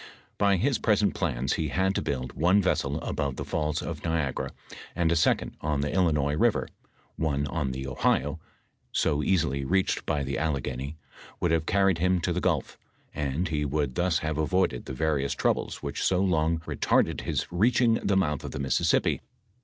By 0.39 0.57
his 0.57 0.79
present 0.79 1.13
plans 1.13 1.53
he 1.53 1.67
had 1.67 1.93
to 1.93 2.01
buiid 2.01 2.33
one 2.33 2.59
vessel 2.59 2.99
above 3.01 3.35
the 3.35 3.45
falls 3.45 3.83
of 3.83 4.03
Niagara, 4.03 4.49
and 4.95 5.11
a 5.11 5.15
second 5.15 5.55
on 5.61 5.81
the 5.81 5.93
Illinois 5.93 6.33
river; 6.35 6.67
one 7.17 7.45
on 7.45 7.69
the 7.71 7.85
Ohio, 7.85 8.39
so 8.91 9.21
easily 9.21 9.63
reached 9.63 10.07
by 10.07 10.23
the 10.23 10.39
Alleghany 10.39 10.97
wonld 11.39 11.51
have 11.51 11.67
carried 11.67 11.99
him 11.99 12.19
to 12.21 12.33
the 12.33 12.41
gnlf, 12.41 12.77
and 13.13 13.49
he 13.49 13.63
wonld 13.63 13.93
thus 13.93 14.17
have 14.25 14.39
avoided 14.39 14.85
the 14.85 14.93
varions 14.95 15.35
troubles 15.35 15.83
which 15.83 16.01
so 16.03 16.17
long 16.19 16.57
retarded 16.61 17.21
his 17.21 17.45
reaching 17.51 17.93
the 18.03 18.17
mouth 18.17 18.43
of 18.43 18.49
the 18.53 18.59
Mississippi. 18.59 19.21